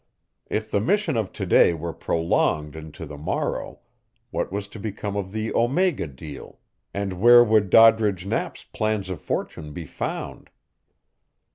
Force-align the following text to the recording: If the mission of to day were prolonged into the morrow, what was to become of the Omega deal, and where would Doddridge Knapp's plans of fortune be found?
If 0.49 0.71
the 0.71 0.81
mission 0.81 1.15
of 1.15 1.31
to 1.33 1.45
day 1.45 1.75
were 1.75 1.93
prolonged 1.93 2.75
into 2.75 3.05
the 3.05 3.19
morrow, 3.19 3.81
what 4.31 4.51
was 4.51 4.67
to 4.69 4.79
become 4.79 5.15
of 5.15 5.31
the 5.31 5.53
Omega 5.53 6.07
deal, 6.07 6.57
and 6.91 7.21
where 7.21 7.43
would 7.43 7.69
Doddridge 7.69 8.25
Knapp's 8.25 8.63
plans 8.63 9.09
of 9.11 9.21
fortune 9.21 9.73
be 9.73 9.85
found? 9.85 10.49